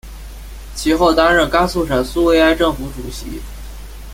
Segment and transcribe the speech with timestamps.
[0.73, 3.39] 其后担任甘肃省苏维埃政府主席。